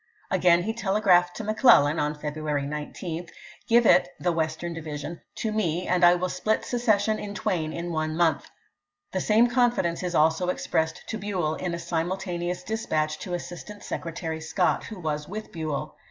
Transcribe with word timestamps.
Again 0.31 0.63
he 0.63 0.73
telegraphed 0.73 1.35
to 1.35 1.43
McClellan 1.43 2.15
(February 2.15 2.65
19)," 2.65 3.27
Grive 3.69 3.85
it 3.85 4.07
[the 4.19 4.31
Western 4.31 4.73
division] 4.73 5.21
to 5.35 5.51
me, 5.51 5.85
and 5.87 6.03
I 6.03 6.15
will 6.15 6.27
split 6.27 6.65
secession 6.65 7.19
in 7.19 7.35
twain 7.35 7.71
in 7.71 7.91
one 7.91 8.17
month." 8.17 8.49
The 9.11 9.21
same 9.21 9.45
confidence 9.47 10.01
is 10.01 10.15
also 10.15 10.47
ex 10.47 10.65
pressed 10.65 11.05
to 11.09 11.19
Buell, 11.19 11.53
in 11.53 11.75
a 11.75 11.77
simultaneous 11.77 12.63
dispatch 12.63 13.19
to 13.19 13.35
Assistant 13.35 13.83
Secretary 13.83 14.41
Scott, 14.41 14.85
who 14.85 14.99
was 14.99 15.29
with 15.29 15.51
Buell. 15.51 15.95